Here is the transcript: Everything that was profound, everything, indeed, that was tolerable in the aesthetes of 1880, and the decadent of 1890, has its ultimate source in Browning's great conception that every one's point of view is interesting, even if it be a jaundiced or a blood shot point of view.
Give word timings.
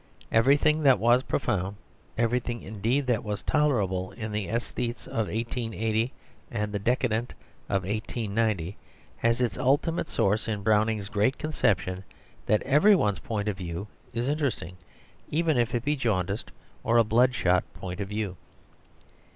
Everything 0.31 0.81
that 0.81 0.97
was 0.97 1.21
profound, 1.21 1.75
everything, 2.17 2.63
indeed, 2.63 3.05
that 3.05 3.23
was 3.23 3.43
tolerable 3.43 4.09
in 4.13 4.31
the 4.31 4.47
aesthetes 4.49 5.05
of 5.05 5.27
1880, 5.27 6.11
and 6.49 6.71
the 6.71 6.79
decadent 6.79 7.35
of 7.69 7.83
1890, 7.83 8.75
has 9.17 9.41
its 9.41 9.59
ultimate 9.59 10.09
source 10.09 10.47
in 10.47 10.63
Browning's 10.63 11.07
great 11.07 11.37
conception 11.37 12.03
that 12.47 12.63
every 12.63 12.95
one's 12.95 13.19
point 13.19 13.47
of 13.47 13.55
view 13.57 13.85
is 14.11 14.27
interesting, 14.27 14.75
even 15.29 15.55
if 15.55 15.75
it 15.75 15.85
be 15.85 15.93
a 15.93 15.95
jaundiced 15.95 16.49
or 16.83 16.97
a 16.97 17.03
blood 17.03 17.35
shot 17.35 17.63
point 17.75 17.99
of 17.99 18.07
view. 18.07 18.37